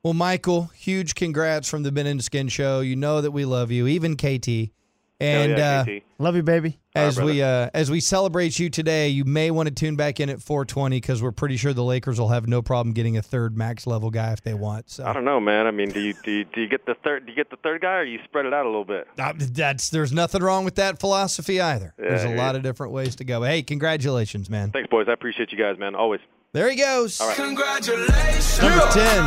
Well, 0.03 0.15
Michael, 0.15 0.71
huge 0.75 1.15
congrats 1.15 1.69
from 1.69 1.83
the 1.83 1.93
Ben 1.93 2.07
and 2.07 2.23
Skin 2.23 2.49
Show. 2.49 2.81
You 2.81 2.97
know 2.97 3.21
that 3.21 3.31
we 3.31 3.45
love 3.45 3.71
you, 3.71 3.87
even 3.87 4.17
KT. 4.17 4.73
And 5.23 5.59
yeah, 5.59 5.85
uh, 5.89 6.01
Love 6.19 6.37
you, 6.37 6.43
baby. 6.43 6.79
as 6.95 7.19
right, 7.19 7.25
we 7.25 7.43
uh, 7.43 7.71
as 7.75 7.91
we 7.91 8.01
celebrate 8.01 8.59
you 8.59 8.71
today, 8.71 9.09
you 9.09 9.25
may 9.25 9.51
want 9.51 9.69
to 9.69 9.75
tune 9.75 9.97
back 9.97 10.21
in 10.21 10.29
at 10.29 10.41
420 10.41 10.97
because 10.97 11.23
we're 11.23 11.33
pretty 11.33 11.57
sure 11.57 11.73
the 11.73 11.83
Lakers 11.85 12.19
will 12.21 12.29
have 12.29 12.47
no 12.47 12.63
problem 12.63 12.93
getting 12.93 13.17
a 13.17 13.23
third 13.23 13.57
max 13.57 13.87
level 13.87 14.11
guy 14.11 14.33
if 14.33 14.43
they 14.43 14.55
want. 14.55 14.91
So 14.91 15.05
I 15.05 15.13
don't 15.13 15.25
know, 15.25 15.41
man. 15.41 15.67
I 15.67 15.71
mean, 15.71 15.91
do 15.91 16.01
you 16.01 16.15
do 16.25 16.31
you, 16.31 16.45
do 16.45 16.61
you 16.61 16.69
get 16.69 16.87
the 16.87 16.95
third 17.03 17.27
do 17.27 17.33
you 17.33 17.37
get 17.37 17.51
the 17.51 17.57
third 17.57 17.81
guy 17.83 17.97
or 17.97 18.05
you 18.05 18.19
spread 18.25 18.47
it 18.47 18.53
out 18.55 18.67
a 18.67 18.69
little 18.69 18.85
bit? 18.85 19.09
Uh, 19.19 19.33
that's 19.37 19.91
there's 19.91 20.13
nothing 20.13 20.43
wrong 20.43 20.65
with 20.65 20.77
that 20.77 21.01
philosophy 21.01 21.61
either. 21.61 21.95
there's 21.97 22.25
a 22.25 22.29
Yeah, 22.31 22.37
lot 22.37 22.57
of 22.57 22.63
different 22.63 22.93
ways 22.93 23.17
to 23.17 23.25
go. 23.25 23.41
But 23.41 23.51
hey, 23.51 23.63
congratulations, 23.63 24.49
man. 24.51 24.71
Thanks, 24.71 24.89
boys. 24.91 25.07
I 25.09 25.13
appreciate 25.13 25.51
you 25.53 25.59
guys, 25.59 25.79
man. 25.79 25.95
Always. 25.95 26.21
There 26.55 26.69
he 26.69 26.77
goes. 26.77 27.19
All 27.19 27.29
right. 27.29 27.37
Congratulations. 27.37 28.61
Number 28.61 28.87
10. 28.93 29.25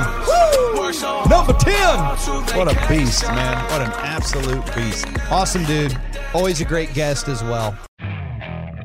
Number 1.28 1.54
10. 1.54 2.56
What 2.56 2.72
a 2.72 2.88
beast, 2.88 3.24
man. 3.24 3.64
What 3.72 3.82
an 3.82 3.92
absolute 3.94 4.64
beast. 4.76 5.08
Awesome 5.32 5.66
dude. 5.66 5.98
Always 6.36 6.62
a 6.62 6.66
great 6.66 6.94
guest 6.94 7.28
as 7.28 7.44
well. 7.44 7.76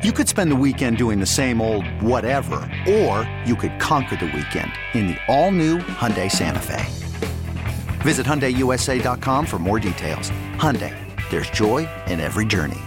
You 0.03 0.13
could 0.13 0.27
spend 0.27 0.51
the 0.51 0.57
weekend 0.57 0.97
doing 0.97 1.21
the 1.21 1.27
same 1.27 1.61
old 1.61 1.85
whatever, 2.01 2.67
or 2.89 3.31
you 3.45 3.55
could 3.55 3.79
conquer 3.79 4.17
the 4.17 4.33
weekend 4.35 4.73
in 4.95 5.09
the 5.09 5.19
all-new 5.29 5.77
Hyundai 5.77 6.31
Santa 6.31 6.61
Fe. 6.63 6.83
Visit 8.01 8.25
HyundaiUSA.com 8.25 9.45
for 9.45 9.59
more 9.59 9.79
details. 9.79 10.31
Hyundai, 10.55 10.97
there's 11.31 11.51
joy 11.51 11.87
in 12.07 12.21
every 12.21 12.47
journey. 12.47 12.81